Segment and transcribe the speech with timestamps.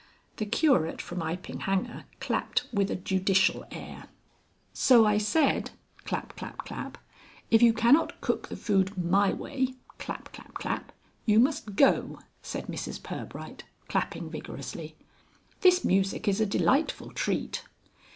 [0.37, 4.05] The Curate from Iping Hanger clapped with a judicial air.
[4.73, 5.69] "So I said
[6.05, 6.97] (clap, clap, clap),
[7.51, 10.91] if you cannot cook the food my way (clap, clap, clap)
[11.27, 14.95] you must go," said Mrs Pirbright, clapping vigorously.
[15.59, 17.63] "(This music is a delightful treat.)"